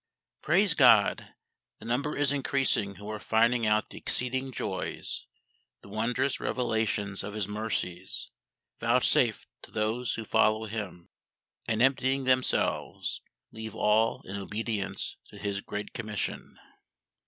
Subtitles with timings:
[0.41, 1.35] Praise GOD,
[1.77, 5.27] the number is increasing who are finding out the exceeding joys,
[5.83, 8.31] the wondrous revelations of His mercies,
[8.79, 11.09] vouchsafed to those who follow Him,
[11.67, 16.57] and emptying themselves, leave all in obedience to His great commission.